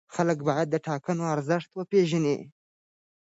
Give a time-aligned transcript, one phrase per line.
[0.15, 2.37] خلک باید د ټاکنو ارزښت وپېژني